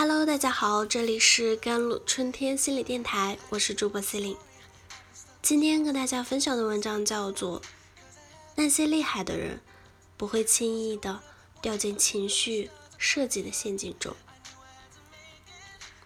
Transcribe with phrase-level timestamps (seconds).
[0.00, 4.36] Hello，大家好，这里是甘露春天心理电台，我是主播 C 琳。
[5.42, 7.60] 今天跟大家分享的文章叫做
[8.54, 9.60] 《那些厉害的人
[10.16, 11.20] 不会轻易的
[11.60, 14.12] 掉进情绪设计的陷阱中》。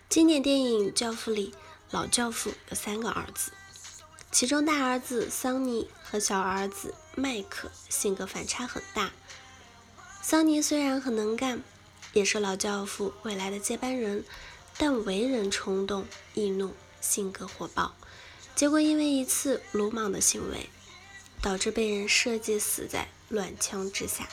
[0.08, 1.52] 经典电影《教父》里，
[1.90, 3.52] 老教父有三个儿子，
[4.30, 9.12] 其中大儿子桑尼和小儿子麦克性格反差很大。
[10.22, 11.62] 桑尼虽然很能干。
[12.12, 14.24] 也是老教父未来的接班人，
[14.76, 17.94] 但为人冲动易怒，性格火爆，
[18.54, 20.68] 结果因为一次鲁莽的行为，
[21.40, 24.28] 导致被人设计死在乱枪之下。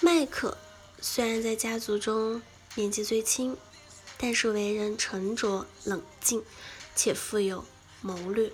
[0.00, 0.58] 麦克
[1.00, 2.42] 虽然在家族中
[2.74, 3.56] 年纪最轻，
[4.18, 6.44] 但是为人沉着冷静，
[6.94, 7.64] 且富有
[8.02, 8.52] 谋略。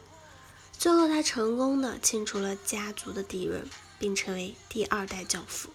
[0.79, 3.69] 最后，他成功的清除了家族的敌人，
[3.99, 5.71] 并成为第二代教父。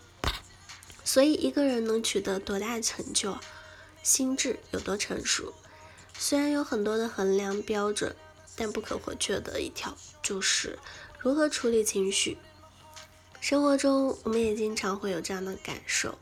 [1.06, 3.38] 所以，一个人能取得多大成就，
[4.04, 5.54] 心智有多成熟，
[6.18, 8.16] 虽然有很多的衡量标准，
[8.56, 10.80] 但不可或缺的一条就是
[11.20, 12.38] 如何处理情绪。
[13.40, 16.18] 生活中，我们也经常会有这样的感受：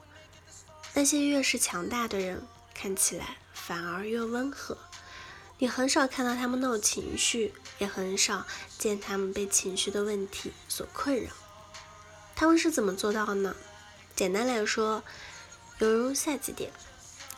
[0.93, 4.77] 那些越是强大的人，看起来反而越温和。
[5.59, 8.45] 你很少看到他们闹情绪，也很少
[8.77, 11.31] 见他们被情绪的问题所困扰。
[12.35, 13.55] 他们是怎么做到呢？
[14.15, 15.03] 简单来说，
[15.79, 16.71] 有如下几点：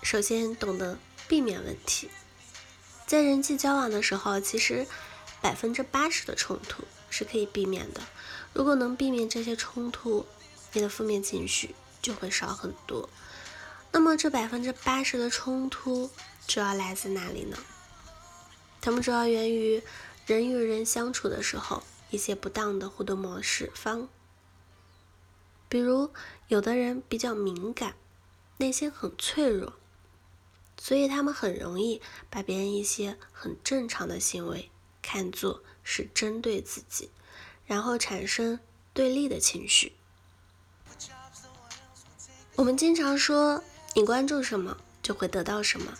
[0.04, 2.09] 首先，懂得避免问题。
[3.08, 4.86] 在人际交往的时候，其实
[5.42, 8.02] 百分之八十的冲突是可以避免的。
[8.53, 10.26] 如果能避免这些冲突，
[10.73, 13.09] 你的负面情绪就会少很多。
[13.94, 16.09] 那么，这百分之八十的冲突
[16.46, 17.58] 主要来自哪里呢？
[18.81, 19.81] 它们主要源于
[20.26, 24.09] 人与人相处的时候一些不当的互动模式方。
[25.76, 26.09] 比如，
[26.48, 27.95] 有的人比较敏感，
[28.59, 29.73] 内心很脆弱，
[30.80, 34.72] 所以他们很容易把别人一些很正常的行为
[35.02, 37.09] 看作是针对自己，
[37.66, 38.58] 然后产生
[38.94, 39.91] 对立的情绪。
[42.56, 43.62] 我们经常说，
[43.96, 45.94] 你关注什么就会得到什么。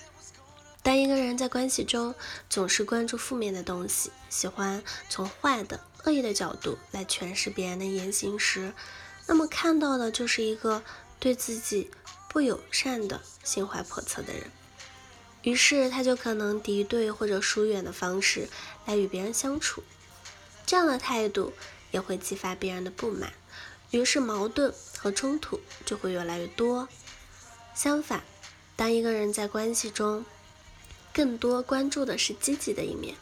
[0.84, 2.16] 当一个人在关系中
[2.50, 8.74] 总是关注负面的东西，喜欢从坏的、恶意的角度来诠释别人的言行时，
[9.28, 10.84] 那么看到的就是一个
[11.20, 11.90] 对自己
[12.30, 14.52] 不友善的心怀叵测的人，
[15.42, 18.50] 于是他就可能敌对或者疏远的方式
[18.86, 19.84] 来与别人相处，
[20.66, 21.54] 这样的态度
[21.92, 23.34] 也会激发别人的不满，
[23.92, 26.88] 于是矛盾和冲突就会越来越多。
[27.74, 28.24] 相反，
[28.76, 30.26] 当一个人在关系中
[31.14, 33.16] 更多关注的是积极的一面，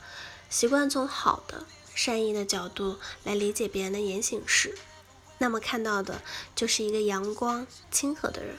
[0.50, 1.66] 习惯从好的、
[1.96, 4.78] 善意的角度来理解别人的言行时，
[5.38, 6.22] 那么看到的
[6.56, 8.56] 就是一个阳光亲和的人，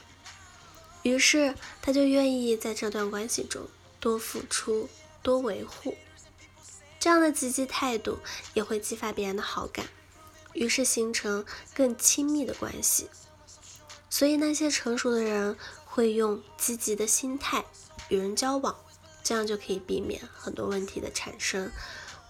[1.02, 3.68] 于是他就愿意在这段关系中
[4.00, 4.88] 多付出、
[5.22, 5.96] 多维护。
[7.00, 8.18] 这样的积极态度
[8.54, 9.86] 也会激发别人的好感，
[10.54, 13.08] 于是形成更亲密的关系。
[14.08, 17.64] 所以那些成熟的人会用积极的心态
[18.08, 18.74] 与人交往，
[19.22, 21.70] 这样就可以避免很多问题的产生。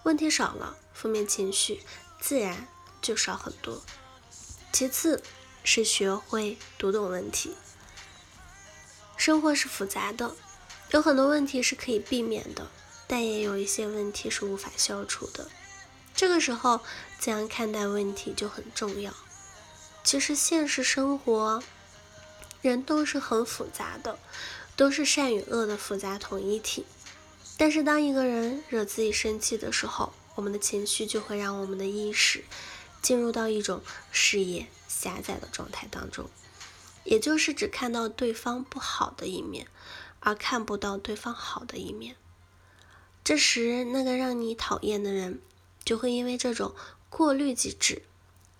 [0.03, 1.81] 问题少了，负面情绪
[2.19, 2.67] 自然
[3.01, 3.81] 就少很多。
[4.75, 5.23] 其次
[5.63, 7.55] 是学会读懂问题。
[9.15, 10.35] 生活是复杂的，
[10.91, 12.69] 有很多问题是可以避免的，
[13.07, 15.47] 但也有一些问题是无法消除的。
[16.13, 16.81] 这个时候，
[17.17, 19.13] 怎样看待问题就很重要。
[20.03, 21.63] 其实现实生活，
[22.61, 24.19] 人都是很复杂的，
[24.75, 26.85] 都是善与恶的复杂统一体。
[27.55, 32.43] 但是当一个人惹自己生气的时候，我们的情绪就会让我们的意识。
[33.05, 36.27] 进入到一种视野狭窄的状态当中，
[37.03, 39.67] 也就是只看到对方不好的一面，
[40.21, 42.15] 而看不到对方好的一面。
[43.23, 45.39] 这时，那个让你讨厌的人，
[45.83, 46.73] 就会因为这种
[47.11, 48.01] 过滤机制，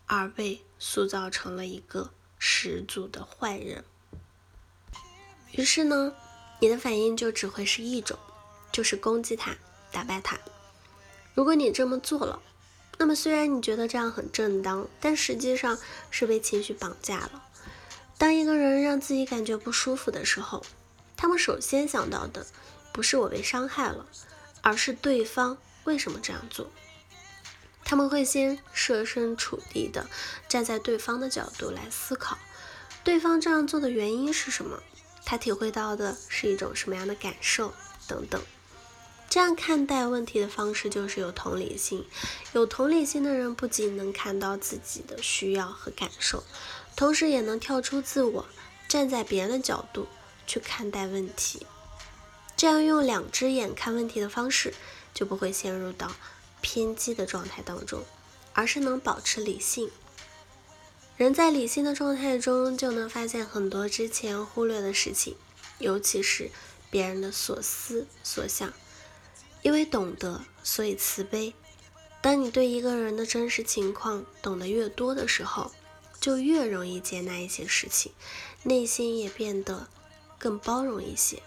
[0.06, 3.84] 而被塑造成了一个十足的坏人。
[5.54, 6.14] 于是呢，
[6.60, 8.20] 你的反应就只会是一种，
[8.72, 9.56] 就是攻击他，
[9.92, 10.38] 打败他。
[11.34, 12.40] 如果你这么做了，
[12.98, 15.78] 那么，虽然你觉得这样很正当，但实际上
[16.10, 17.44] 是被情绪绑架了。
[18.18, 20.66] 当一个人让自己感觉不舒服的时候，
[21.18, 22.46] 他们首先想到的
[22.94, 24.06] 不是我被伤害了，
[24.62, 26.72] 而是对方为什么这样做。
[27.84, 30.08] 他们会先设身处地的
[30.48, 32.38] 站在对方的角度来思考，
[33.04, 34.82] 对方这样做的原因是什么，
[35.26, 37.74] 他体会到的是一种什么样的感受
[38.08, 38.42] 等等。
[39.30, 42.06] 这样看待问题的方式就是有同理心。
[42.54, 46.44] 有同理心的人不仅能看到自己的需要和感受，
[46.96, 48.46] 同时也能跳出自我，
[48.88, 50.08] 站在别人的角度
[50.48, 51.66] 去看待问题。
[52.56, 54.74] 这样用两只眼看问题的方式，
[55.14, 56.12] 就不会陷入到
[56.62, 58.06] 偏激的状态当中，
[58.54, 59.92] 而是能保持理性。
[61.18, 65.36] 人在理性的状态中，就能发现很多之前忽略的事情，
[65.80, 66.50] 尤其是
[66.90, 68.72] 别人的所思所想。
[69.66, 71.52] 因为懂得，所以慈悲。
[72.22, 75.72] 当你对一个人的真实情况懂得越多的时候，
[76.22, 78.12] 就越容易接纳一些事情，
[78.62, 79.88] 内心也变得
[80.38, 81.42] 更包容一些。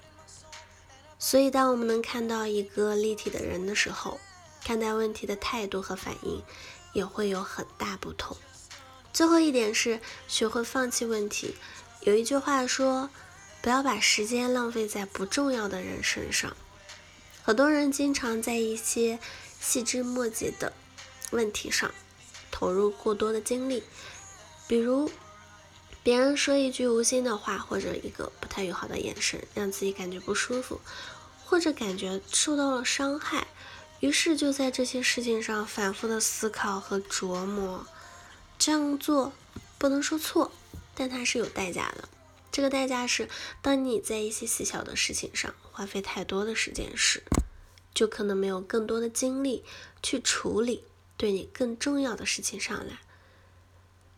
[1.17, 4.19] 所以，当我们能看到一个立体的人的时候，
[4.65, 6.43] 看待问题的态度和反应
[6.95, 8.37] 也会有很大不同。
[9.13, 11.55] 最后一点是学会放弃问题。
[12.01, 13.11] 有一句话说
[13.63, 16.57] ：“不要把时间浪费在不重要的人身上。”
[17.49, 19.19] 很多人经常在一些
[19.59, 20.75] 细枝末节的
[21.31, 21.91] 问题上
[22.51, 23.83] 投入过多的精力，
[24.69, 25.11] 比如
[26.03, 30.79] 别人说一句无心的话，或者一个不太友好的眼神，让自己感觉不舒服，
[31.47, 33.47] 或者感觉受到了伤害，
[34.01, 37.87] 于是就在这些事情上反复的思考和琢磨。
[38.59, 39.33] 这样做
[39.79, 40.53] 不能说错，
[40.95, 42.11] 但它是有代价的。
[42.53, 43.31] 这个代价是，
[43.63, 47.23] 当你在一些细小的事情上花费太多的时间时，
[47.99, 49.65] 就可能没有更多的精力
[50.05, 50.85] 去处理
[51.17, 53.01] 对你更重要的事情上来。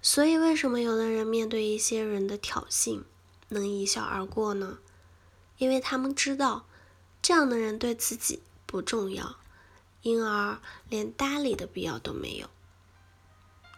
[0.03, 3.05] 所以，为什么有的人面对一些人的挑衅
[3.49, 4.77] 能一笑而过呢？
[5.57, 6.67] 因为他们知道
[7.23, 9.37] 这样的人对自己不重要，
[10.03, 10.59] 因而
[10.91, 12.51] 连搭理的必要都没有。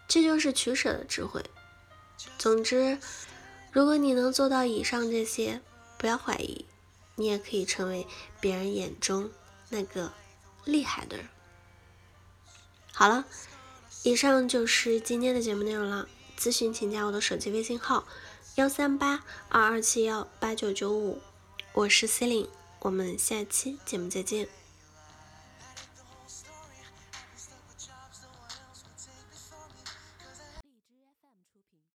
[0.09, 1.45] 这就是取舍的智慧。
[2.37, 2.99] 总之。
[3.71, 5.63] 如果你能做到以上这些，
[5.97, 6.67] 不要怀疑，
[7.15, 8.09] 你也可以成为
[8.41, 9.31] 别人眼中
[9.73, 10.13] 那个
[10.67, 11.27] 厉害的人。
[12.93, 13.25] 好了，
[14.03, 16.07] 以上就是今天的节目内容了。
[16.39, 18.07] 咨询请加我的手机微信号：
[18.57, 21.23] 幺三八二二七幺八九九五，
[21.73, 24.62] 我是 C e l i n e 我们下期节目再见。